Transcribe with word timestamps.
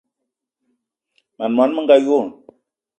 Mań 1.39 1.51
món 1.61 1.71
menga 1.79 1.95
wo! 2.11 2.17